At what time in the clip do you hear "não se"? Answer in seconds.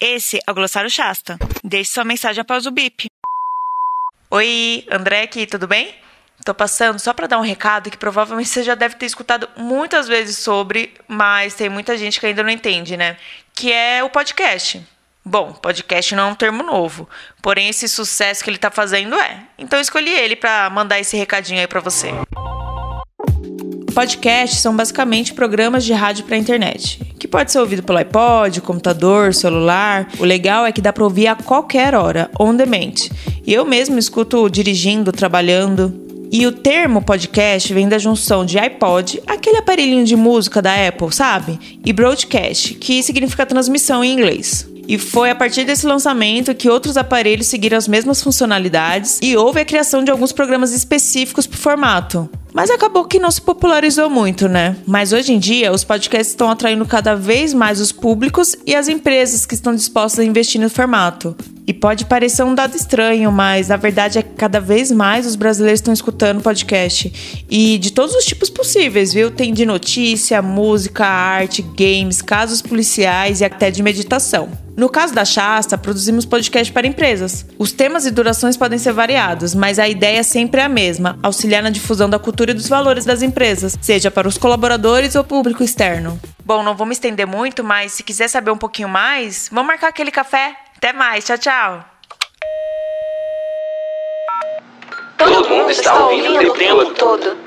53.18-53.42